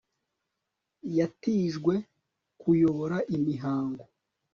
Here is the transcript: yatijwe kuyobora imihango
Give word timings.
yatijwe 1.17 1.93
kuyobora 2.61 3.17
imihango 3.35 4.03